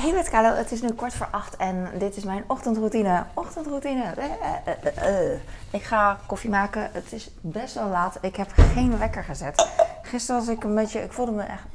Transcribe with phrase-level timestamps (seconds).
[0.00, 3.24] Hey met Carlo, het is nu kwart voor acht en dit is mijn ochtendroutine.
[3.34, 4.02] Ochtendroutine.
[4.02, 4.24] Eh,
[4.64, 5.40] eh, eh.
[5.70, 6.90] Ik ga koffie maken.
[6.92, 8.18] Het is best wel laat.
[8.20, 9.68] Ik heb geen wekker gezet.
[10.02, 11.66] Gisteren was ik een beetje, ik voelde me echt,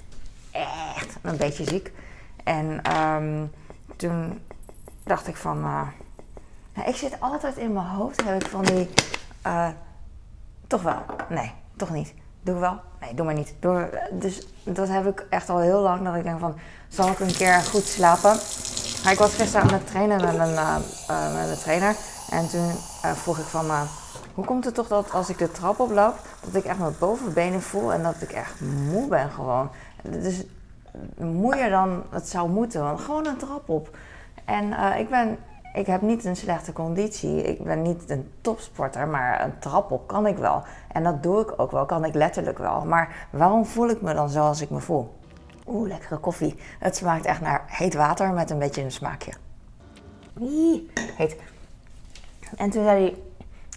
[0.95, 1.91] echt een beetje ziek.
[2.43, 3.45] En ehm,
[3.95, 4.41] toen
[5.03, 5.87] dacht ik van, nou,
[6.85, 8.89] ik zit altijd in mijn hoofd, heb ik van die,
[10.67, 12.13] toch wel, nee, toch niet.
[12.45, 12.79] Doe ik wel?
[12.99, 13.53] Nee, doe maar niet.
[14.11, 16.03] Dus dat heb ik echt al heel lang.
[16.03, 16.55] Dat ik denk van,
[16.87, 18.37] zal ik een keer goed slapen?
[19.03, 21.95] Maar ik was gisteren aan het trainen met een, eh, eh, trainer.
[22.29, 23.65] En toen eh, vroeg ik van,
[24.33, 27.61] hoe komt het toch dat als ik de trap oploop, dat ik echt mijn bovenbenen
[27.61, 29.69] voel en dat ik echt moe ben gewoon.
[30.01, 30.43] Dus
[31.17, 33.97] moeier dan het zou moeten, want gewoon een trap op.
[34.45, 35.37] En ik ben,
[35.75, 37.41] ik heb niet een slechte conditie.
[37.41, 40.63] Ik ben niet een topsporter, maar een trap op kan ik wel.
[40.91, 42.85] En dat doe ik ook wel, kan ik letterlijk wel.
[42.85, 45.15] Maar waarom voel ik me dan zoals ik me voel?
[45.67, 46.59] Oeh, lekkere koffie.
[46.79, 49.31] Het smaakt echt naar heet water met een beetje een smaakje.
[51.15, 51.35] Heet.
[52.55, 53.15] En toen zei hij,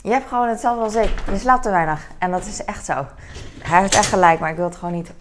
[0.03, 1.23] je hebt gewoon hetzelfde als ik.
[1.31, 2.09] Je slaapt te weinig.
[2.19, 3.07] En dat is echt zo.
[3.59, 5.13] Hij heeft echt gelijk, maar ik wil het gewoon niet...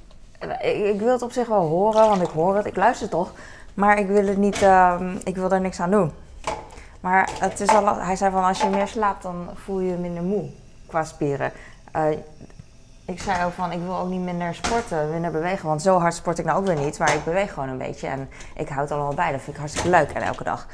[0.62, 2.66] Ik, ik wil het op zich wel horen, want ik hoor het.
[2.66, 3.32] Ik luister toch.
[3.74, 4.62] Maar ik wil het niet...
[4.62, 6.12] ehm, ik wil daar niks aan doen.
[7.08, 9.98] Maar het is al, hij zei van, als je meer slaapt, dan voel je je
[9.98, 10.50] minder moe
[10.88, 11.52] qua spieren.
[11.92, 12.10] Eh,
[13.06, 15.68] ik zei ook van, ik wil ook niet minder sporten, minder bewegen.
[15.68, 17.00] Want zo hard sport ik nou ook weer niet.
[17.00, 18.08] Maar ik beweeg gewoon een beetje.
[18.08, 19.32] En ik houd er al bij.
[19.32, 20.12] Dat vind ik hartstikke leuk.
[20.12, 20.68] En elke dag.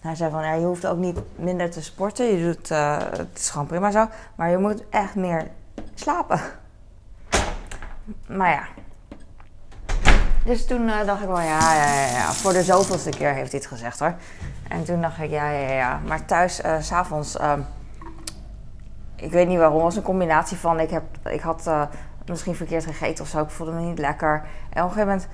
[0.00, 2.26] Hij zei van, ja, je hoeft ook niet minder te sporten.
[2.26, 4.08] Je doet, eh, het is gewoon prima zo.
[4.34, 5.50] Maar je moet echt meer
[5.94, 6.40] slapen.
[8.26, 8.64] Maar ja.
[10.44, 12.32] Dus toen eh, dacht ik wel, ja, ja, ja, ja.
[12.32, 14.14] Voor de zoveelste keer heeft hij het gezegd hoor.
[14.68, 16.00] En toen dacht ik, ja, ja, ja.
[16.06, 17.36] Maar thuis, eh, s s'avonds...
[17.36, 17.60] ehm,
[19.16, 20.80] ik weet niet waarom, was een combinatie van...
[20.80, 21.82] Ik, heb, ik had eh,
[22.26, 23.42] misschien verkeerd gegeten of zo.
[23.42, 24.42] Ik voelde me niet lekker.
[24.70, 25.28] En op een gegeven moment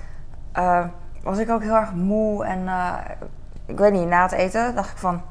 [0.51, 0.85] eh,
[1.23, 2.45] was ik ook heel erg moe.
[2.45, 2.93] En eh,
[3.65, 5.21] ik weet niet, na het eten dacht ik van...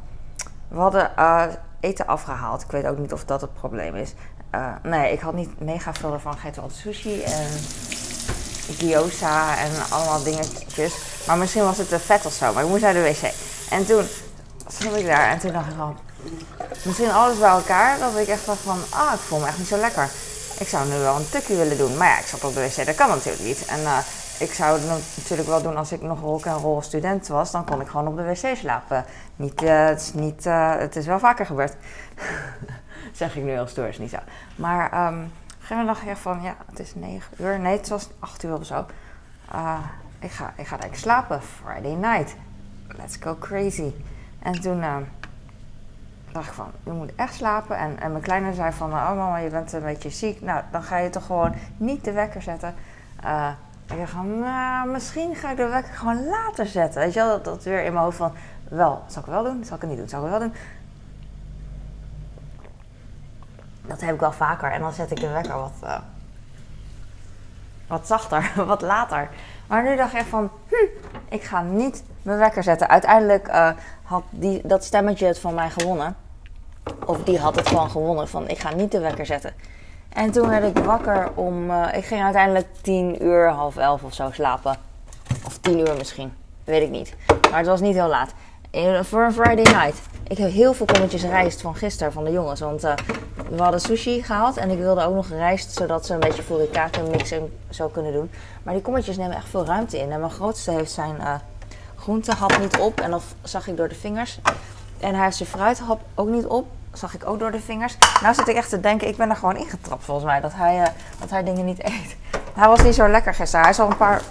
[0.68, 1.42] We hadden eh,
[1.80, 2.62] eten afgehaald.
[2.62, 4.14] Ik weet ook niet of dat het probleem is.
[4.50, 6.60] Eh, nee, ik had niet mega veel ervan gegeten.
[6.60, 7.48] Want sushi en
[8.76, 11.24] gyoza en allemaal dingetjes.
[11.26, 12.52] Maar misschien was het te vet of zo.
[12.52, 13.41] Maar ik moest naar de wc.
[13.72, 14.04] En toen
[14.66, 15.94] stond ik daar en toen dacht ik al...
[16.84, 17.98] Misschien alles bij elkaar.
[17.98, 18.78] Dat ik echt dacht van...
[18.90, 20.08] Ah, ik voel me echt niet zo lekker.
[20.58, 21.96] Ik zou nu wel een tukje willen doen.
[21.96, 22.86] Maar ja, ik zat op de wc.
[22.86, 23.64] Dat kan natuurlijk niet.
[23.64, 23.98] En eh,
[24.38, 27.50] ik zou het natuurlijk wel doen als ik nog rock en roll student was.
[27.50, 29.04] Dan kon ik gewoon op de wc slapen.
[29.36, 31.74] Niet, eh, het, is niet, eh, het is wel vaker gebeurd.
[33.12, 34.18] zeg ik nu heel stoer, niet zo.
[34.56, 36.42] Maar gegeven moment dacht ik echt van...
[36.42, 37.58] Ja, het is 9 uur.
[37.58, 38.86] Nee, het was 8 uur of zo.
[40.18, 41.40] Ik, ga, ik ga eigenlijk slapen.
[41.42, 42.34] Friday night.
[42.86, 43.92] Let's go crazy.
[44.38, 44.96] En toen eh,
[46.32, 47.76] dacht ik van, je moet echt slapen.
[47.76, 50.40] En, en mijn kleine zei van, oh mama, je bent een beetje ziek.
[50.40, 52.74] Nou, dan ga je toch gewoon niet de wekker zetten.
[53.22, 53.50] Eh,
[53.90, 57.00] ik dacht van, nou, misschien ga ik de wekker gewoon later zetten.
[57.00, 58.32] Weet je wel, dat, dat weer in mijn hoofd van,
[58.68, 59.64] wel, zal ik wel doen?
[59.64, 60.08] Zal ik het niet doen?
[60.08, 60.54] Zal ik wel doen?
[63.86, 64.72] Dat heb ik wel vaker.
[64.72, 65.98] En dan zet ik de wekker wat, eh,
[67.86, 69.28] wat zachter, wat later.
[69.66, 70.86] Maar nu dacht ik van, hm,
[71.28, 72.88] ik ga niet mijn wekker zetten.
[72.88, 73.70] Uiteindelijk eh,
[74.02, 76.16] had die, dat stemmetje het van mij gewonnen.
[77.06, 79.54] Of die had het gewoon gewonnen van, ik ga niet de wekker zetten.
[80.08, 84.14] En toen werd ik wakker om, eh, ik ging uiteindelijk tien uur, half elf of
[84.14, 84.76] zo slapen.
[85.46, 86.32] Of tien uur misschien,
[86.64, 87.14] weet ik niet.
[87.50, 88.32] Maar het was niet heel laat.
[89.02, 90.00] Voor een Friday night.
[90.28, 92.60] Ik heb heel veel kommetjes rijst van gisteren van de jongens.
[92.60, 92.94] Want eh,
[93.50, 97.02] we hadden sushi gehaald en ik wilde ook nog rijst, zodat ze een beetje furikake
[97.10, 98.30] mix en zo kunnen doen.
[98.62, 100.12] Maar die kommetjes nemen echt veel ruimte in.
[100.12, 101.20] En mijn grootste heeft zijn
[102.02, 104.40] groentehap niet op en dat zag ik door de vingers.
[105.00, 107.96] En hij heeft zijn fruithap ook niet op, zag ik ook door de vingers.
[108.22, 110.82] Nou zit ik echt te denken, ik ben er gewoon ingetrapt volgens mij, dat hij,
[110.82, 110.88] eh,
[111.20, 112.16] dat hij dingen niet eet.
[112.54, 113.60] Hij was niet zo lekker gisteren.
[113.60, 114.22] Hij is al een paar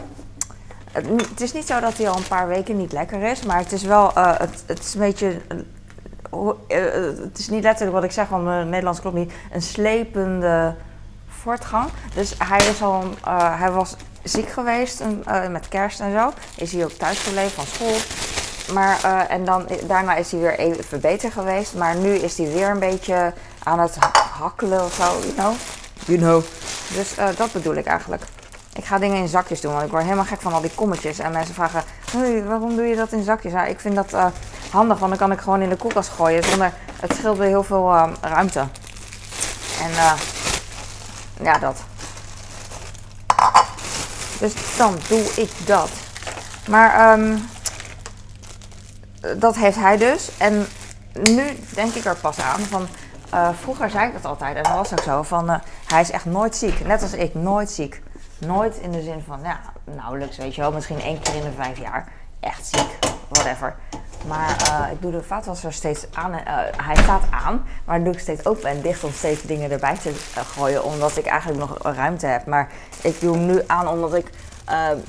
[0.92, 3.72] het, is niet zo dat hij al een paar weken niet lekker is, maar het
[3.72, 5.42] is wel, eh, het, het is een beetje,
[6.68, 6.82] eh,
[7.22, 10.76] het is niet letterlijk wat ik zeg, want mijn Nederlands klopt niet, een slepende
[11.28, 11.90] voortgang.
[12.14, 13.03] Dus hij, is al,
[13.58, 17.52] hij was ziek geweest een- eh, met kerst en zo, is hij ook thuis gebleven
[17.52, 17.96] van school.
[18.73, 22.52] Maar, eh, en dan, daarna is hij weer even beter geweest, maar nu is hij
[22.52, 23.34] weer een beetje
[23.64, 25.53] aan het ha- hakkelen of zo, you know.
[26.06, 26.44] You know.
[26.94, 28.23] Dus eh, dat bedoel ik eigenlijk.
[28.73, 31.20] Ik ga dingen in zakjes doen, want ik word helemaal gek van al die kommetjes.
[31.20, 33.52] En mensen vragen, hey, waarom doe je dat in zakjes?
[33.52, 34.26] Ja, ik vind dat eh,
[34.72, 36.44] handig, want dan kan ik gewoon in de koelkast gooien.
[36.44, 38.59] Zonder, het scheelt weer heel veel eh, ruimte.
[39.82, 40.12] En eh,
[41.44, 41.78] ja, dat.
[44.41, 45.90] Dus dan doe ik dat.
[46.70, 47.38] Maar ehm,
[49.40, 50.38] dat heeft hij dus.
[50.38, 50.67] En
[51.14, 51.43] nu
[51.73, 52.88] denk ik er pas aan van...
[53.29, 55.22] eh, vroeger zei ik dat altijd en dat was ook zo.
[55.23, 56.85] Van, eh, hij is echt nooit ziek.
[56.85, 58.02] Net als ik, nooit ziek.
[58.38, 60.72] Nooit in de zin van, ja, nauwelijks, weet je wel.
[60.72, 62.08] Misschien één keer in de vijf jaar.
[62.40, 62.99] Echt ziek.
[63.29, 63.76] whatever.
[64.28, 66.32] Maar uh, ik doe de vaatwasser steeds aan.
[66.34, 66.40] Uh,
[66.78, 69.97] hij staat aan, maar dan doe ik steeds open en dicht om steeds dingen erbij
[69.97, 70.84] te uh, gooien.
[70.84, 72.46] Omdat ik eigenlijk nog ruimte heb.
[72.46, 72.70] Maar
[73.02, 74.29] ik doe hem nu aan omdat ik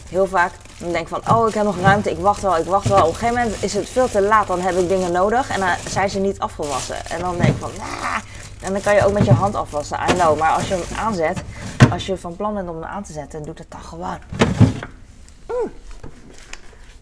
[0.09, 1.21] heel vaak denk van...
[1.31, 3.03] Oh, ik heb nog ruimte, ik wacht wel, ik wacht wel.
[3.03, 5.51] Op een gegeven moment is het veel te laat, dan heb ik dingen nodig.
[5.51, 7.07] En dan zijn ze niet afgewassen.
[7.11, 7.71] En dan denk ik van...
[7.79, 8.17] Nah.
[8.63, 10.39] En dan kan je ook met je hand afwassen, I know.
[10.39, 11.43] Maar als je hem aanzet,
[11.91, 14.19] als je van plan bent om hem aan te zetten, doet het dan gewoon.
[15.49, 15.73] Mm.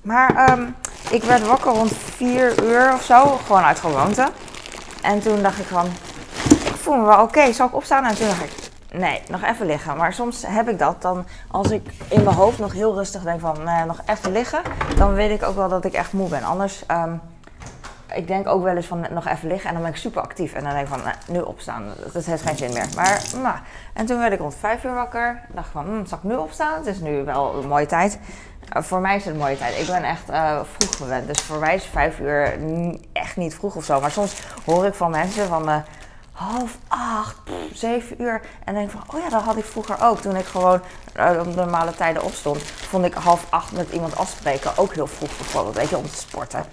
[0.03, 0.75] Maar um,
[1.11, 4.29] ik werd wakker rond 4 uur of zo, gewoon uit gewoonte.
[5.03, 5.87] En toen dacht ik van,
[6.65, 8.05] ik voel me wel oké, zal ik opstaan?
[8.05, 8.53] En toen dacht ik,
[8.93, 9.97] nee, nog even liggen.
[9.97, 13.41] Maar soms heb ik dat dan, als ik in mijn hoofd nog heel rustig denk
[13.41, 14.63] van, nee, nog even liggen,
[14.97, 16.43] dan weet ik ook wel dat ik echt moe ben.
[16.43, 17.21] Anders, um,
[18.15, 20.53] ik denk ook wel eens van nog even liggen en dan ben ik super actief.
[20.53, 22.87] En dan denk ik van, nou, nu opstaan, dat heeft geen zin meer.
[22.97, 23.57] Maar, nou,
[23.93, 25.41] en toen werd ik rond 5 uur wakker.
[25.49, 26.75] Dacht van, hm, zal ik nu opstaan?
[26.75, 28.19] Het is nu wel een mooie tijd.
[28.77, 29.79] Uh, voor mij is het een mooie tijd.
[29.79, 31.27] Ik ben echt uh, vroeg gewend.
[31.27, 32.59] Dus voor mij is 5 uur
[33.13, 34.01] echt niet vroeg of zo.
[34.01, 35.77] Maar soms hoor ik van mensen van uh,
[36.33, 37.37] half acht,
[37.73, 38.41] zeven uur.
[38.65, 40.21] En denk van, oh ja, dat had ik vroeger ook.
[40.21, 40.81] Toen ik gewoon
[41.41, 45.77] op normale tijden opstond, vond ik half acht met iemand afspreken ook heel vroeg bijvoorbeeld.
[45.77, 46.65] Weet je, om te sporten.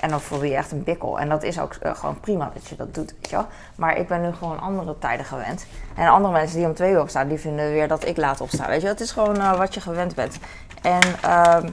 [0.00, 1.20] En dan voel je echt een bikkel.
[1.20, 3.46] En dat is ook uh, gewoon prima dat je dat doet, weet je wel.
[3.76, 5.66] Maar ik ben nu gewoon andere tijden gewend.
[5.94, 8.66] En andere mensen die om twee uur opstaan, die vinden weer dat ik laat opsta,
[8.68, 10.38] weet je Het is gewoon uh, wat je gewend bent.
[10.82, 11.70] En um,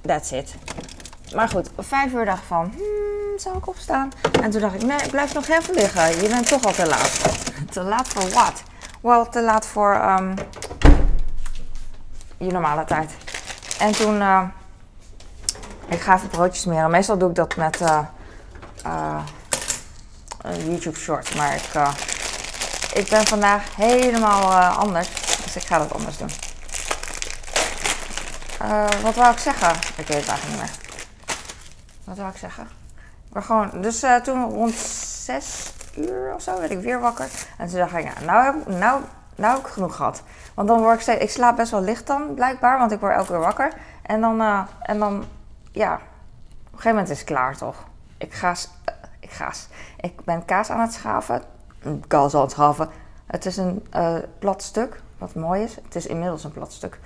[0.00, 0.54] that's it.
[1.34, 4.10] Maar goed, vijf uur dacht ik van, hmm, zou ik opstaan?
[4.42, 6.22] En toen dacht ik, nee, blijf nog even liggen.
[6.22, 7.20] Je bent toch al te laat.
[7.74, 8.62] te laat voor wat?
[9.00, 10.34] Wel, te laat voor um,
[12.36, 13.10] je normale tijd.
[13.78, 14.16] En toen...
[14.16, 14.42] Uh,
[15.86, 16.90] ik ga even broodjes smeren.
[16.90, 17.98] Meestal doe ik dat met uh,
[18.86, 21.34] uh, YouTube Shorts.
[21.34, 21.94] Maar ik, uh,
[22.94, 25.08] ik ben vandaag helemaal anders.
[25.44, 26.30] Dus ik ga dat anders doen.
[29.02, 29.74] wat wou ik zeggen?
[29.96, 30.70] Ik weet het eigenlijk niet meer.
[32.04, 32.68] Wat wou ik zeggen?
[33.32, 37.28] Maar gewoon, dus toen rond 6 uur of zo werd ik weer wakker.
[37.58, 39.00] En toen dacht ik, ja, nou heb, nou,
[39.36, 40.22] nou heb ik genoeg gehad.
[40.54, 43.14] Want dan word ik steeds, ik slaap best wel licht dan blijkbaar, want ik word
[43.14, 43.72] elke keer wakker.
[44.02, 45.24] En dan, en dan
[45.72, 47.84] ja, op een gegeven moment is het klaar toch?
[48.18, 49.52] Ik ga, uh, ik ga,
[50.00, 51.42] ik ben kaas aan het schaven.
[52.06, 52.88] Kaas aan het schaven.
[53.26, 55.76] Het is een uh, plat stuk, wat mooi is.
[55.84, 56.98] Het is inmiddels een plat stuk.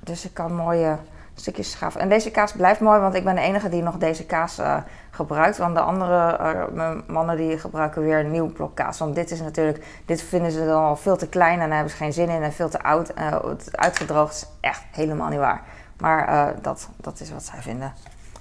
[0.00, 0.98] Dus ik kan mooie
[1.34, 2.00] stukjes schaven.
[2.00, 4.76] En deze kaas blijft mooi, want ik ben de enige die nog deze kaas uh,
[5.10, 5.56] gebruikt.
[5.56, 8.98] Want de andere mannen die gebruiken weer een nieuw blok kaas.
[8.98, 11.90] Want dit is natuurlijk, dit vinden ze dan al veel te klein en daar hebben
[11.90, 13.12] ze geen zin in en veel te oud.
[13.44, 15.62] het uitgedroogd is echt helemaal niet waar.
[15.98, 17.94] Maar uh, dat, dat is wat zij vinden.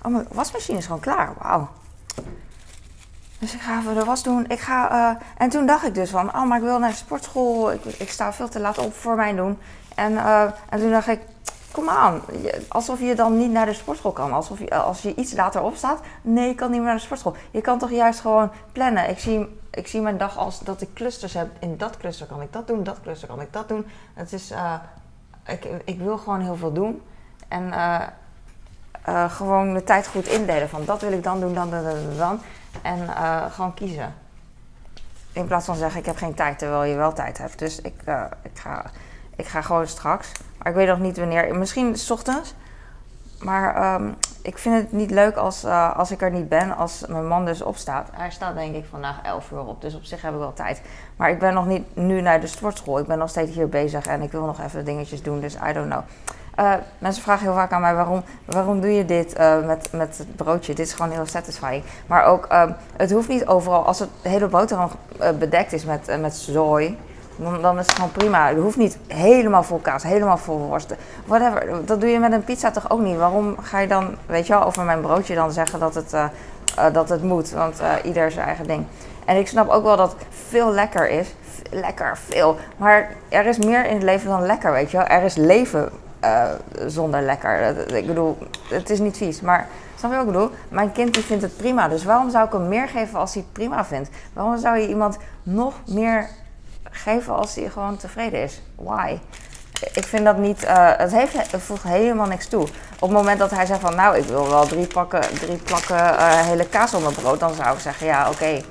[0.04, 1.34] Oh, mijn wasmachine is gewoon klaar.
[1.40, 1.70] Wauw.
[3.40, 4.46] Dus ik ga even de was doen.
[4.48, 6.96] Ik ga, uh, en toen dacht ik dus van, oh, maar ik wil naar de
[6.96, 7.72] sportschool.
[7.72, 9.58] Ik, ik sta veel te laat op voor mijn doen.
[9.96, 11.22] En, uh, en toen dacht ik,
[11.72, 12.22] kom aan.
[12.68, 14.34] Alsof je dan niet naar de sportschool kan.
[14.34, 16.00] Alsof je, als je iets later opstaat.
[16.22, 17.36] Nee, ik kan niet meer naar de sportschool.
[17.52, 19.10] Je kan toch juist gewoon plannen.
[19.10, 21.50] Ik zie, ik zie mijn dag als dat ik clusters heb.
[21.60, 23.86] In dat cluster kan ik dat doen, dat cluster kan ik dat doen.
[24.14, 24.54] Het is,
[25.46, 27.02] ik, ik wil gewoon heel veel doen.
[27.48, 28.02] En uh,
[29.10, 30.70] uh, gewoon de tijd goed indelen.
[30.70, 31.84] Van dat wil ik dan doen, dan, dan,
[32.18, 32.42] dan.
[32.82, 34.14] En uh, gewoon kiezen.
[35.32, 37.60] In plaats van zeggen ik heb geen tijd, terwijl je wel tijd hebt.
[37.60, 38.02] Dus ik,
[38.42, 38.86] ik, ga,
[39.36, 40.32] ik ga gewoon straks.
[40.58, 41.56] Maar ik weet nog niet wanneer.
[41.56, 42.54] Misschien s ochtends.
[43.40, 45.66] Maar um, ik vind het niet leuk als,
[45.96, 48.10] als ik er niet ben, als mijn man dus opstaat.
[48.12, 50.82] Hij staat denk ik vandaag 11 uur op, dus op zich heb ik wel tijd.
[51.16, 53.00] Maar ik ben nog niet nu naar de sportschool.
[53.00, 55.74] Ik ben nog steeds hier bezig en ik wil nog even dingetjes doen, dus I
[55.74, 56.04] don't know.
[56.60, 60.18] Uh, mensen vragen heel vaak aan mij waarom, waarom doe je dit uh, met, met
[60.18, 60.74] het broodje.
[60.74, 61.84] Dit is gewoon heel satisfying.
[62.08, 62.64] Maar ook, uh,
[62.98, 66.98] het hoeft niet overal, als het hele boterham eh, bedekt is met, met zooi,
[67.36, 68.48] dan, dan, is het gewoon prima.
[68.48, 70.94] Het hoeft niet helemaal vol kaas, helemaal vol worst.
[71.26, 71.86] Whatever.
[71.86, 73.18] Dat doe je met een pizza toch ook niet?
[73.18, 76.16] Waarom ga je dan, weet je wel, over mijn broodje dan zeggen dat het,
[76.94, 77.52] dat het moet?
[77.52, 78.86] Want ieder zijn eigen ding.
[79.26, 80.16] En ik snap ook wel dat
[80.48, 81.36] veel lekker is.
[81.72, 82.58] Lekker, veel.
[82.78, 85.08] Maar er is meer in het leven dan lekker, weet je wel.
[85.08, 85.92] Er is leven
[86.26, 86.50] uh,
[86.88, 87.90] zonder lekker.
[87.96, 88.38] Ik bedoel,
[88.70, 90.50] het is niet vies, maar snap je wat ik bedoel?
[90.70, 93.42] Mijn kind die vindt het prima, dus waarom zou ik hem meer geven als hij
[93.42, 94.10] het prima vindt?
[94.34, 96.30] Waarom zou je iemand nog meer
[96.96, 98.62] geven als hij gewoon tevreden is?
[98.76, 99.20] Why?
[99.94, 102.62] Ik vind dat niet, uh, het, heeft, het voegt helemaal niks toe.
[103.00, 105.96] Op het moment dat hij zegt van nou, ik wil wel drie, pakken, drie plakken
[105.96, 108.32] uh, hele kaas mijn brood, dan zou ik zeggen ja, oké.
[108.32, 108.66] Okay.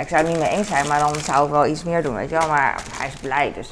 [0.00, 2.14] Ik zou het niet mee eens zijn, maar dan zou ik wel iets meer doen,
[2.14, 2.48] weet je wel.
[2.48, 3.70] Maar hij is blij, dus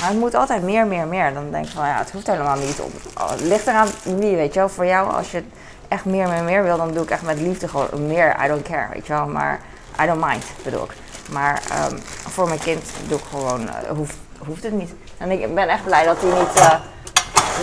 [0.00, 1.34] maar het moet altijd meer, meer, meer.
[1.34, 2.80] Dan denk ik van ja, het hoeft helemaal niet.
[2.80, 2.92] Op,
[3.30, 4.68] het ligt eraan wie, weet je wel.
[4.68, 5.42] Voor jou, als je
[5.88, 8.36] echt meer, meer, meer wil, dan doe ik echt met liefde gewoon meer.
[8.44, 9.26] I don't care, weet je wel.
[9.26, 9.60] Maar
[10.02, 10.90] I don't mind, bedoel ik.
[11.32, 14.94] Maar um, voor mijn kind doe ik gewoon, uh, hoeft, hoeft het niet.
[15.18, 16.74] En ik ben echt blij dat hij niet, uh,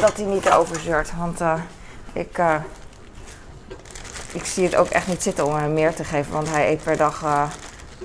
[0.02, 1.06] dat hij niet erover.
[1.18, 1.54] Want uh,
[2.14, 2.40] ik,
[4.38, 6.34] ik zie het ook echt niet zitten om hem meer te geven.
[6.34, 7.44] Want hij eet per dag, eh,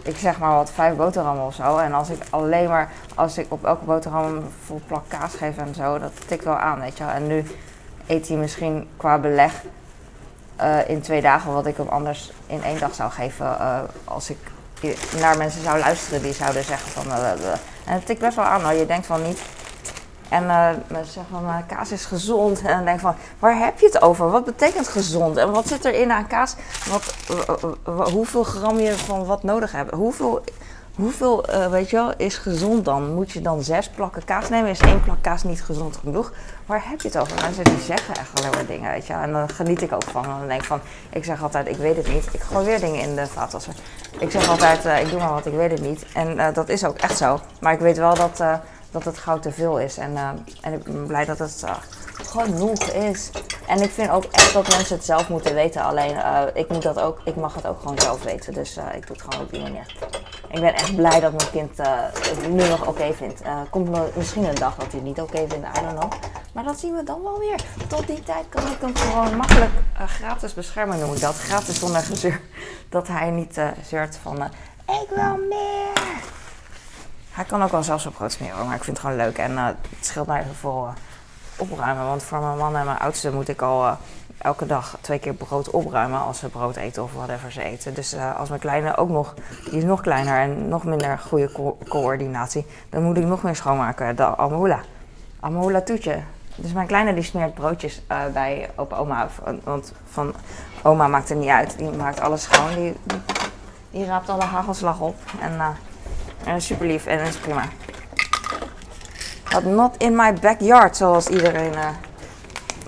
[0.02, 1.78] ik zeg maar wat, vijf boterhammen of zo.
[1.78, 5.74] En als ik alleen maar, als ik op elke boterham vol plak kaas geef en
[5.74, 7.04] zo, dat tikt wel aan, weet je.
[7.04, 7.44] En nu
[8.06, 9.52] eet hij misschien qua beleg
[10.56, 13.58] eh, in twee dagen wat ik hem anders in één dag zou geven.
[13.58, 14.38] eh, als ik
[15.20, 17.12] naar mensen zou luisteren die zouden zeggen van...
[17.12, 17.52] eh, eh,
[17.84, 18.72] en het tikt best wel aan hoor.
[18.72, 19.40] Je denkt van niet...
[20.32, 22.60] En eh, zeggen van, eh, kaas is gezond.
[22.62, 24.30] En dan denk van, waar heb je het over?
[24.30, 25.36] Wat betekent gezond?
[25.36, 26.54] En wat zit erin aan kaas?
[26.90, 27.14] Wat,
[28.12, 29.94] hoeveel gram je van wat nodig hebt?
[29.94, 30.44] Hoeveel,
[30.94, 33.14] hoeveel eh, weet je wel, is gezond dan?
[33.14, 34.70] Moet je dan zes plakken kaas nemen?
[34.70, 36.32] Is één plak kaas niet gezond genoeg?
[36.66, 37.42] Waar heb je het over?
[37.42, 39.12] Mensen die zeggen echt alleen maar dingen, weet je.
[39.12, 40.24] En dan geniet ik ook van.
[40.24, 40.80] En dan denk ik van,
[41.10, 42.28] ik zeg altijd, ik weet het niet.
[42.32, 43.74] Ik gooi weer dingen in de vaatwasser.
[44.18, 46.06] Ik zeg altijd, eh, ik doe maar wat, ik weet het niet.
[46.14, 47.40] En eh, dat is ook echt zo.
[47.60, 48.42] Maar ik weet wel dat...
[48.90, 49.96] dat het goud te veel is.
[49.96, 50.16] En,
[50.60, 51.64] en ik ben blij dat het
[52.32, 53.30] genoeg is.
[53.66, 55.82] En ik vind ook echt dat mensen het zelf moeten weten.
[55.82, 58.52] Alleen eh, ik, moet dat ook, ik mag het ook gewoon zelf weten.
[58.52, 59.96] Dus eh, ik doe het gewoon op die manier.
[60.48, 63.42] Ik ben echt blij dat mijn kind eh, het nu nog oké vindt.
[63.70, 66.12] Komt misschien een dag dat hij het niet oké vindt, I don't know.
[66.52, 67.60] Maar dat zien we dan wel weer.
[67.88, 69.70] Tot die tijd kan ik hem gewoon makkelijk
[70.06, 71.34] gratis beschermen, noem ik dat.
[71.34, 72.40] Gratis zonder gezeur.
[72.88, 74.42] Dat hij niet zeurt van,
[74.86, 76.20] ik wil meer.
[77.32, 79.38] Hij kan ook wel zelfs op brood maar ik vind het gewoon leuk.
[79.38, 80.88] En het scheelt mij eh,
[81.62, 82.06] opruimen.
[82.06, 83.92] Want voor mijn man en mijn oudste moet ik al eh,
[84.38, 87.94] elke dag twee keer brood opruimen als ze brood eten of whatever ze eten.
[87.94, 91.52] Dus eh, als mijn kleine ook nog, die is nog kleiner en nog minder goede
[91.52, 94.16] co- coördinatie, dan moet ik nog meer schoonmaken.
[94.16, 94.80] De amula.
[95.40, 96.20] Amula toetje.
[96.54, 99.28] Dus mijn kleine die smeert broodjes eh, bij opa oma.
[99.64, 100.34] Want van
[100.82, 101.78] oma maakt het niet uit.
[101.78, 102.74] Die maakt alles schoon.
[102.74, 102.94] Die,
[103.90, 105.16] die, raapt alle hagelslag op.
[105.40, 105.60] En
[106.44, 107.62] en super lief en is prima.
[109.52, 111.88] But not in my backyard, zoals iedereen eh,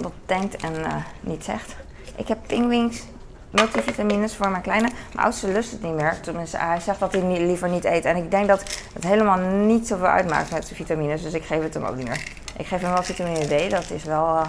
[0.01, 1.77] dat denkt en eh, niet zegt.
[2.17, 3.03] Ik heb pingwings,
[3.51, 4.89] multivitamines voor mijn kleine.
[5.13, 6.21] Mijn oudste lust het niet meer.
[6.21, 8.05] Tenminste, hij zegt dat hij liever niet eet.
[8.05, 11.23] En ik denk dat het helemaal niet zoveel uitmaakt met de vitamines.
[11.23, 12.29] Dus ik geef het hem ook niet meer.
[12.57, 13.71] Ik geef hem wel vitamine D.
[13.71, 14.27] Dat is wel...
[14.27, 14.47] eh,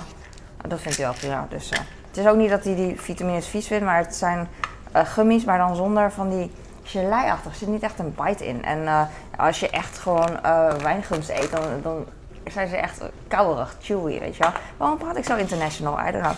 [0.67, 1.45] dat vindt hij wel prima.
[1.49, 1.69] Dus,
[2.07, 3.85] het is ook niet dat hij die vitamines vies vindt.
[3.85, 4.47] Maar het zijn
[4.93, 6.51] gummies, maar dan zonder van die
[6.85, 7.51] gelei-achtig.
[7.51, 8.63] Er zit niet echt een bite in.
[8.63, 9.01] En eh,
[9.37, 11.51] als je echt gewoon eh wijngums eet,
[11.81, 12.05] dan,
[12.51, 14.51] zijn ze echt kouwerig, chewy, weet je wel.
[14.77, 16.07] Waarom praat ik zo international?
[16.07, 16.35] I don't know.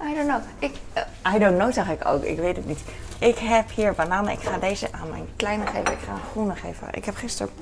[0.10, 0.40] I don't know.
[0.58, 2.22] Ik, eh, I don't know zeg ik ook.
[2.22, 2.80] Ik weet het niet.
[3.18, 4.32] Ik heb hier bananen.
[4.32, 5.92] Ik ga deze aan mijn kleine geven.
[5.92, 6.88] Ik ga een groene geven.
[6.90, 7.52] Ik heb gisteren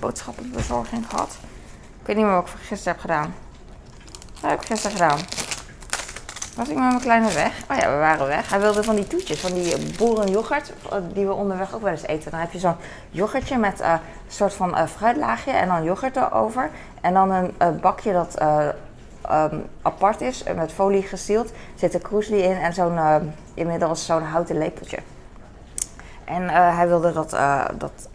[0.00, 1.38] boodschappenbezorging gehad.
[2.00, 3.34] Ik weet niet meer wat ik gisteren heb gedaan.
[4.40, 5.18] Wat heb ik gisteren gedaan?
[6.56, 7.62] Was ik met mijn kleine weg?
[7.70, 8.50] Oh ja, we waren weg.
[8.50, 12.06] Hij wilde van die toetjes, van die boerenyoghurt, eh, die we onderweg ook wel eens
[12.06, 12.30] eten.
[12.30, 12.76] Dan heb je zo'n
[13.10, 16.70] yoghurtje met eh, een soort van eh, fruitlaagje en dan yoghurt erover.
[17.00, 18.68] En dan een bakje dat eh,
[19.22, 21.52] ehm, apart is, met folie gesield.
[21.74, 22.98] Zit er kroesli in en zo'n,
[23.54, 24.98] inmiddels zo'n houten lepeltje.
[26.24, 27.30] En hij wilde dat,
[27.78, 28.08] dat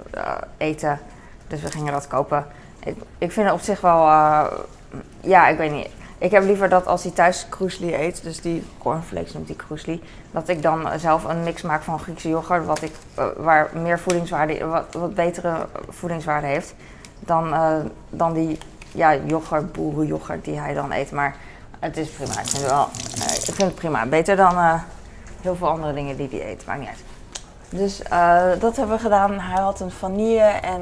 [0.57, 0.99] eten,
[1.47, 2.45] dus we gingen dat kopen.
[2.79, 3.99] Ik, ik vind het op zich wel,
[5.19, 5.89] ja, ik weet niet.
[6.17, 10.03] Ik heb liever dat als hij thuis kroesli eet, dus die cornflakes noemt hij kroesli,
[10.31, 13.99] dat ik dan zelf een mix maak van Griekse yoghurt, wat ik, eh, waar meer
[13.99, 16.73] voedingswaarde, wat, wat betere voedingswaarde heeft,
[17.19, 17.75] dan, eh,
[18.09, 18.57] dan die
[18.91, 21.11] ja, yoghurt, boerenyoghurt die hij dan eet.
[21.11, 21.35] Maar
[21.79, 22.31] het is prima.
[22.31, 24.05] Ik vind het, wel, eh, ik vind het prima.
[24.05, 24.81] Beter dan
[25.41, 26.65] heel veel andere dingen die hij eet.
[26.65, 27.03] Maakt niet uit.
[27.69, 27.97] Dus
[28.59, 29.39] dat hebben we gedaan.
[29.39, 30.81] Hij had een vanille en...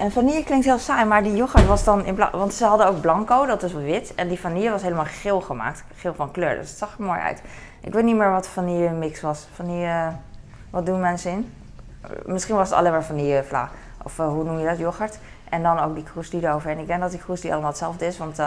[0.00, 2.16] en vanille klinkt heel saai, maar die yoghurt was dan in.
[2.32, 4.14] Want ze hadden ook blanco, dat is wit.
[4.14, 5.84] En die vanille was helemaal geel gemaakt.
[5.96, 7.42] Geel van kleur, dus het zag er mooi uit.
[7.80, 9.46] Ik weet niet meer wat vanille mix was.
[9.54, 10.12] Vanille...
[10.70, 11.52] Wat doen mensen in?
[12.24, 12.92] Misschien was het alleen
[13.50, 13.70] maar.
[14.02, 14.78] Of eh, hoe noem je dat?
[14.78, 15.18] Yoghurt.
[15.48, 16.70] En dan ook die kroesli erover.
[16.70, 18.18] En ik denk dat die kroesli allemaal hetzelfde is.
[18.18, 18.46] Want eh,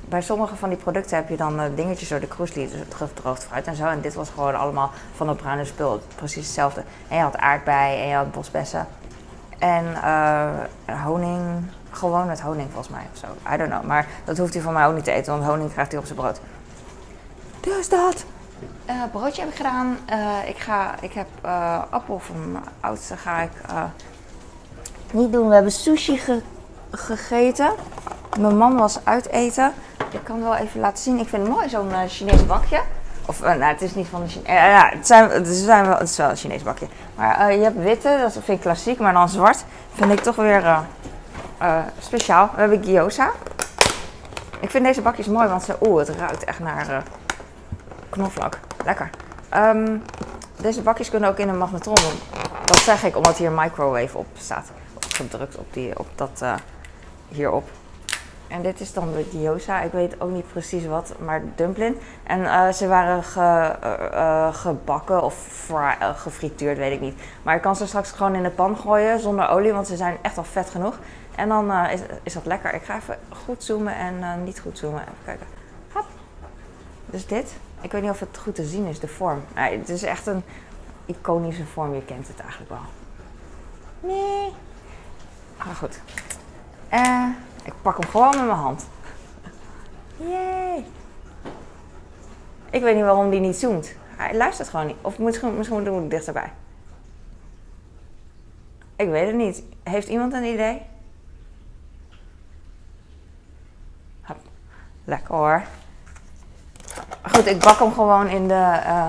[0.00, 2.68] bij sommige van die producten heb je dan eh, dingetjes door de kroesli.
[2.68, 3.86] Dus het gedroogd fruit en zo.
[3.86, 6.00] En dit was gewoon allemaal van het bruine spul.
[6.14, 6.82] Precies hetzelfde.
[7.08, 8.86] En je had aardbei en je had bosbessen.
[9.62, 11.42] En eh, honing,
[11.90, 13.26] gewoon met honing volgens mij of zo.
[13.54, 13.82] I don't know.
[13.84, 16.06] Maar dat hoeft hij van mij ook niet te eten, want honing krijgt hij op
[16.06, 16.40] zijn brood.
[17.60, 18.24] Dus dat.
[18.84, 19.98] Eh, broodje heb ik gedaan.
[20.06, 21.26] Eh, ik, ga, ik heb
[21.90, 23.50] appel van mijn oudste ga ik
[25.12, 25.48] niet doen.
[25.48, 26.42] We hebben sushi ge-
[26.90, 27.70] gegeten.
[28.40, 29.72] Mijn man was uit eten.
[30.10, 31.18] Ik kan wel even laten zien.
[31.18, 32.80] Ik vind het mooi, zo'n Chinees bakje.
[33.26, 34.48] Of, eh, nou, het is niet van een Chinees...
[34.48, 36.86] ja, het, zijn, het, zijn wel, het is wel een Chinees bakje.
[37.14, 38.98] Maar eh, je hebt witte, dat vind ik klassiek.
[38.98, 39.64] Maar dan zwart
[39.94, 40.78] vind ik toch weer eh,
[41.58, 42.50] eh, speciaal.
[42.54, 43.30] We hebben gyoza.
[44.60, 46.98] Ik vind deze bakjes mooi, want ze, oeh, het ruikt echt naar eh,
[48.10, 48.58] knoflook.
[48.84, 49.10] Lekker.
[49.48, 49.96] Ehm,
[50.56, 52.40] deze bakjes kunnen ook in een magnetron doen.
[52.64, 54.70] Dat zeg ik omdat hier microwave op staat.
[55.08, 56.54] Gedrukt op, die, op dat eh,
[57.28, 57.68] hierop.
[58.52, 59.80] En dit is dan de gyoza.
[59.80, 61.96] Ik weet ook niet precies wat, maar dumpling.
[62.22, 63.76] En eh, ze waren ge,
[64.12, 65.70] uh, gebakken of
[66.14, 67.20] gefrituurd, weet ik niet.
[67.42, 70.16] Maar ik kan ze straks gewoon in de pan gooien zonder olie, want ze zijn
[70.22, 70.98] echt al vet genoeg.
[71.34, 72.74] En dan is, is dat lekker.
[72.74, 75.00] Ik ga even goed zoomen en niet goed zoomen.
[75.00, 75.46] Even kijken.
[75.92, 76.06] Hop.
[77.06, 77.54] Dus dit.
[77.80, 79.44] Ik weet niet of het goed te zien is, de vorm.
[79.54, 80.42] Het is echt een
[81.06, 81.94] iconische vorm.
[81.94, 82.86] Je kent het eigenlijk wel.
[84.00, 84.52] Nee.
[85.58, 86.00] Maar goed.
[86.92, 87.28] Uh,
[87.62, 88.86] ik pak hem gewoon met mijn hand.
[90.16, 90.84] Yay.
[92.70, 93.94] Ik weet niet waarom die niet zoomt.
[94.16, 94.96] Hij luistert gewoon niet.
[95.00, 96.52] Of misschien, misschien we het dichterbij.
[98.96, 99.62] Ik weet het niet.
[99.82, 100.82] Heeft iemand een idee?
[105.04, 105.62] Lekker hoor.
[107.22, 108.80] Goed, ik bak hem gewoon in de...
[108.86, 109.08] Uh,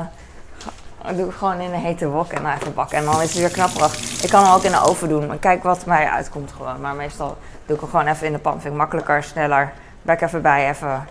[1.12, 2.98] doe ik gewoon in een hete wok en dan even bakken.
[2.98, 4.24] En dan is het weer knapperig.
[4.24, 5.28] Ik kan hem ook in de oven doen.
[5.28, 6.82] Maar kijk wat mij uitkomt gewoon.
[6.82, 8.62] Maar meestal doe ik hem gewoon even in de pan.
[8.62, 9.74] Vind ik makkelijker, sneller.
[10.02, 11.08] Bek even bij, even...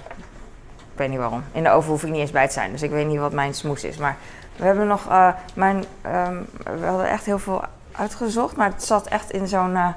[0.92, 1.44] Ik weet niet waarom.
[1.52, 2.70] In de oven hoef ik niet eens bij te zijn.
[2.70, 3.96] Dus ik weet niet wat mijn smoes is.
[3.96, 4.16] Maar
[4.56, 5.08] we hebben nog...
[5.08, 6.46] Uh, mijn, um,
[6.78, 8.56] we hadden echt heel veel uitgezocht.
[8.56, 9.70] Maar het zat echt in zo'n...
[9.70, 9.88] Uh,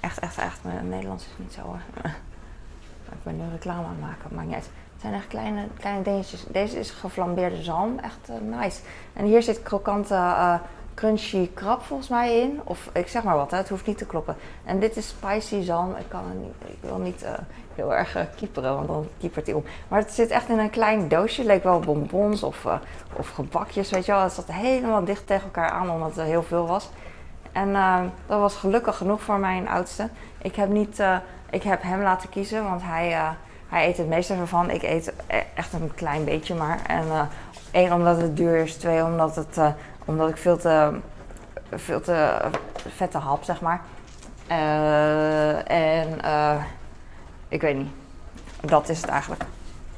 [0.00, 0.58] echt, echt, echt...
[0.62, 1.76] Mijn Nederlands is niet zo...
[2.04, 2.10] Uh,
[3.12, 4.34] ik ben nu reclame aan het maken.
[4.34, 4.70] Maakt niet uit.
[4.98, 6.44] Het zijn echt kleine, kleine dingetjes.
[6.48, 7.98] Deze is geflambeerde zalm.
[7.98, 8.80] Echt nice.
[9.12, 10.60] En hier zit krokante
[10.94, 12.60] crunchy krab volgens mij in.
[12.64, 14.36] Of ik zeg maar wat, hè, het hoeft niet te kloppen.
[14.64, 15.96] En dit is spicy zalm.
[15.96, 17.30] Ik, kan niet, ik wil niet uh,
[17.74, 19.64] heel erg kieperen, want dan kiepert hij om.
[19.88, 21.44] Maar het zit echt in een klein doosje.
[21.44, 22.66] Leek wel bonbons of,
[23.16, 24.22] of gebakjes, weet je wel.
[24.22, 26.88] Het zat helemaal dicht tegen elkaar aan, omdat er heel veel was.
[27.52, 27.72] En
[28.26, 30.08] dat was gelukkig genoeg voor mijn oudste.
[30.38, 31.02] Ik heb, niet,
[31.50, 33.36] ik heb hem laten kiezen, want hij,
[33.68, 34.70] hij eet het meeste ervan.
[34.70, 35.12] Ik eet
[35.54, 36.80] echt een klein beetje maar.
[36.86, 37.28] En
[37.70, 38.76] één, omdat het duur is.
[38.76, 39.58] Twee, omdat het
[40.04, 40.90] omdat ik veel te,
[41.74, 42.36] veel te
[42.96, 43.80] vette hap, zeg maar.
[44.50, 46.18] Uh, en
[47.48, 47.90] ik weet niet.
[48.60, 49.42] Dat is het eigenlijk.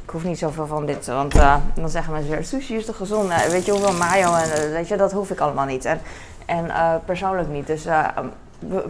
[0.04, 1.06] Ik hoef niet zoveel van dit.
[1.06, 1.32] Want
[1.74, 3.28] dan zeggen mensen weer, sushi is toch gezond?
[3.28, 5.84] Nou, weet je hoeveel mayo en weet je, dat hoef ik allemaal niet.
[5.84, 6.00] En,
[6.46, 6.70] en
[7.04, 7.66] persoonlijk niet.
[7.66, 7.86] Dus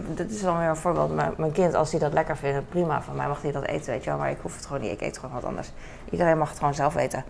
[0.07, 1.37] dit is dan weer een voorbeeld.
[1.37, 3.01] Mijn kind, als hij dat lekker vindt, prima.
[3.01, 4.19] Van mij mag hij dat eten, weet je wel.
[4.19, 4.91] Maar ik hoef het gewoon niet.
[4.91, 5.71] Ik eet gewoon wat anders.
[6.09, 7.23] Iedereen mag het gewoon zelf eten.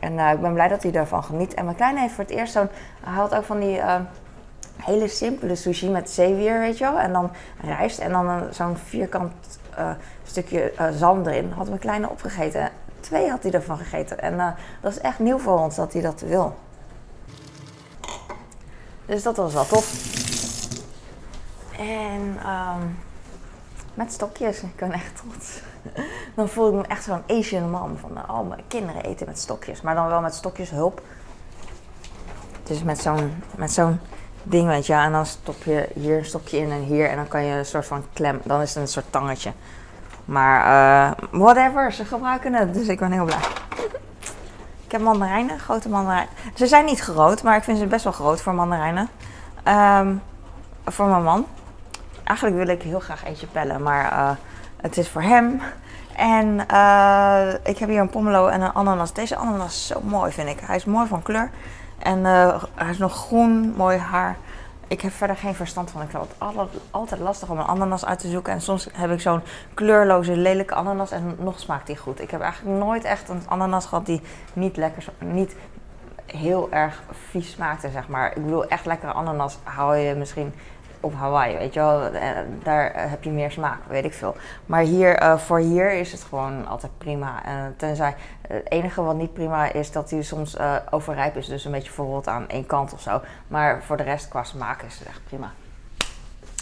[0.00, 1.54] En uh, ik ben blij dat hij ervan geniet.
[1.54, 2.68] En mijn kleine heeft voor het eerst zo'n...
[3.00, 3.94] Hij had ook van die uh,
[4.76, 6.98] hele simpele sushi met zeewier, weet je wel.
[6.98, 7.30] En dan
[7.62, 9.32] rijst en dan zo'n vierkant
[9.78, 9.90] uh,
[10.24, 11.52] stukje zalm erin.
[11.52, 12.70] Had mijn kleine opgegeten.
[13.00, 14.20] Twee had hij ervan gegeten.
[14.20, 16.56] En dat is echt nieuw voor ons dat hij dat wil.
[19.06, 20.13] Dus dat was wel tof.
[21.78, 22.98] En um,
[23.94, 24.62] met stokjes.
[24.62, 25.60] Ik ben echt trots.
[26.36, 27.98] dan voel ik me echt zo'n Asian man.
[28.00, 29.80] Van, oh, mijn kinderen eten met stokjes.
[29.80, 31.02] Maar dan wel met stokjes hulp.
[32.62, 34.00] Dus met zo'n, met zo'n
[34.42, 34.92] ding, weet je.
[34.92, 37.08] En dan stop je hier een stokje in en hier.
[37.08, 38.40] En dan kan je een soort van klem.
[38.44, 39.52] Dan is het een soort tangetje.
[40.24, 42.74] Maar uh, whatever, ze gebruiken het.
[42.74, 43.38] Dus ik ben heel blij.
[44.86, 46.32] ik heb mandarijnen, grote mandarijnen.
[46.54, 49.08] Ze zijn niet groot, maar ik vind ze best wel groot voor mandarijnen.
[49.68, 50.22] Um,
[50.84, 51.46] voor mijn man.
[52.24, 54.12] Eigenlijk wil ik heel graag eentje pellen, maar...
[54.12, 54.30] Uh,
[54.84, 55.60] het is voor hem.
[56.16, 59.12] En uh, ik heb hier een pomelo en een ananas.
[59.12, 60.60] Deze ananas is zo mooi, vind ik.
[60.60, 61.50] Hij is mooi van kleur.
[61.98, 64.36] En uh, hij is nog groen, mooi haar.
[64.88, 66.02] Ik heb verder geen verstand van.
[66.02, 66.60] Ik vind het
[66.90, 68.52] altijd lastig om een ananas uit te zoeken.
[68.52, 69.40] En soms heb ik zo'n
[69.74, 72.20] kleurloze, lelijke ananas en nog smaakt die goed.
[72.20, 75.56] Ik heb eigenlijk nooit echt een ananas gehad die niet lekker, niet
[76.26, 78.36] heel erg vies smaakte, zeg maar.
[78.36, 80.54] Ik bedoel, echt lekkere ananas hou je misschien
[81.04, 82.02] op Hawaii, weet je wel.
[82.02, 82.30] Eh,
[82.62, 84.36] daar eh, heb je meer smaak, weet ik veel.
[84.66, 87.44] Maar hier, uh, voor hier is het gewoon altijd prima.
[87.44, 88.14] En tenzij
[88.48, 90.56] het enige wat niet prima is, dat hij soms
[90.90, 91.46] overrijp is.
[91.46, 93.20] Dus een beetje verrot aan één kant of zo.
[93.48, 95.52] Maar voor de rest qua smaak is het echt prima.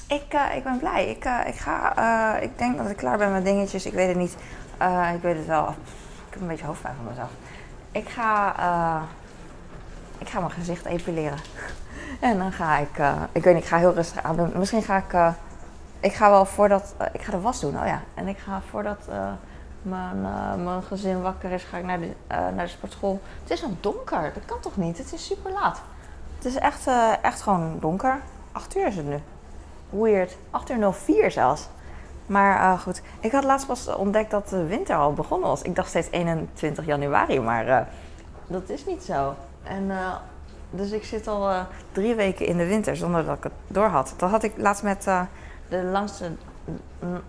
[0.09, 1.09] Ik, ik ben blij.
[1.09, 3.87] Ik, ik ga, ik denk dat ik klaar ben met dingetjes.
[3.87, 4.37] Ik weet het niet.
[5.15, 5.69] ik weet het wel.
[5.69, 7.31] Ik heb een beetje hoofdpijn van mezelf.
[7.93, 8.55] Ik ga,
[10.19, 11.39] ik ga mijn gezicht epileren.
[12.21, 14.53] En dan ga ik, uh, ik weet niet, ik ga heel rustig aan doen.
[14.55, 15.33] Misschien ga ik, uh,
[16.01, 18.01] ik ga wel voordat, uh, ik ga de was doen, oh ja.
[18.15, 18.99] En ik ga voordat
[19.83, 20.21] mijn,
[20.65, 23.21] mijn gezin wakker is, ga ik naar de, naar de sportschool.
[23.43, 24.99] Het is al donker, dat kan toch niet?
[24.99, 25.81] Het is super laat.
[26.37, 26.87] Het is echt,
[27.23, 28.21] echt gewoon donker.
[28.53, 29.19] 8 uur is het nu.
[29.91, 30.37] Weird.
[30.51, 31.69] 8 uur 04 zelfs.
[32.27, 35.63] Maar goed, ik had laatst pas ontdekt dat de winter al begonnen was.
[35.63, 37.89] Ik dacht steeds 21 januari, maar
[38.47, 39.35] dat is niet zo.
[39.63, 39.91] En
[40.75, 41.61] dus ik zit al uh,
[41.93, 44.15] drie weken in de winter zonder dat ik het door had.
[44.17, 45.21] Dat had ik laatst met uh,
[45.69, 46.31] de langste,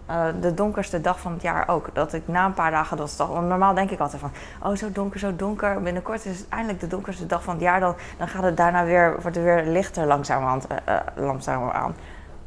[0.09, 1.89] uh, de donkerste dag van het jaar ook.
[1.93, 4.91] Dat ik na een paar dagen, dat toch, normaal denk ik altijd van, oh zo
[4.91, 5.81] donker, zo donker.
[5.81, 7.79] Binnenkort is het eindelijk de donkerste dag van het jaar.
[7.79, 10.67] Dan, dan gaat het daarna weer, wordt het weer lichter langzamerhand,
[11.15, 11.95] langzamer aan.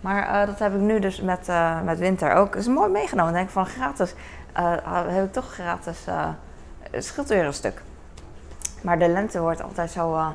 [0.01, 1.49] Maar dat heb ik nu dus met,
[1.85, 2.53] met winter ook.
[2.53, 3.33] Dat is mooi meegenomen.
[3.33, 4.15] denk ik van gratis
[5.09, 6.29] heb ik toch gratis uh,
[6.93, 7.83] schildeuren stuk.
[8.83, 10.35] Maar de lente wordt altijd zo,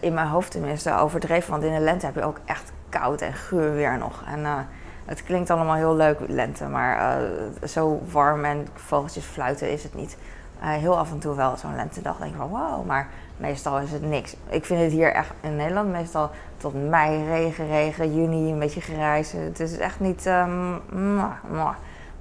[0.00, 1.50] in mijn hoofd tenminste, overdreven.
[1.50, 4.22] Want in de lente heb je ook echt koud en guur weer nog.
[4.26, 4.66] En
[5.04, 7.22] het klinkt allemaal heel leuk, lente, maar
[7.68, 10.16] zo warm en vogeltjes fluiten is het niet.
[10.58, 14.02] heel af en toe wel zo'n lentedag denk ik van wow, maar meestal is het
[14.02, 14.36] niks.
[14.48, 18.80] Ik vind het hier echt in Nederland meestal tot mei regen, regen, juni een beetje
[18.80, 19.32] grijs.
[19.32, 20.26] Het is echt niet.
[20.26, 20.82] Um,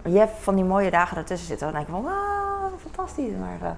[0.04, 1.68] Je hebt van die mooie dagen ertussen zitten.
[1.68, 3.34] Dan denk ik van wauw, fantastisch.
[3.40, 3.78] Maar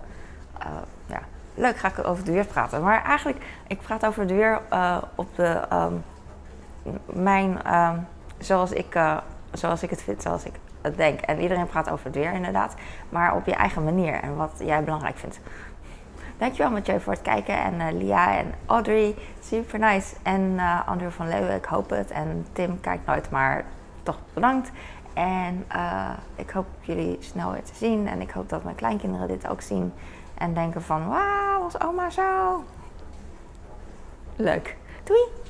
[1.06, 1.20] ja,
[1.54, 2.84] leuk ga ik over het weer praten.
[2.84, 5.62] Maar eigenlijk, ik praat over het weer uh, op de.
[5.74, 6.04] Um,
[7.06, 7.76] mijn.
[7.76, 9.00] Um, zoals, ik,
[9.54, 11.20] zoals ik het vind, zoals ik het denk.
[11.20, 12.76] En iedereen praat over het weer inderdaad.
[13.10, 15.40] Maar op je eigen manier en wat jij belangrijk vindt.
[16.38, 17.62] Dankjewel Mathieu voor het kijken.
[17.62, 20.16] En uh, Lia en Audrey, super nice.
[20.24, 22.12] En Andrew van Leeuwen, ik hoop het.
[22.12, 23.66] En Tim kijkt nooit, maar
[24.04, 24.72] toch bedankt.
[25.14, 25.66] En
[26.36, 28.08] ik hoop jullie snel weer te zien.
[28.08, 29.94] En ik hoop dat mijn kleinkinderen dit ook zien.
[30.42, 32.64] En denken van, wauw, was oma zo.
[34.36, 34.78] Leuk.
[35.04, 35.41] Doei!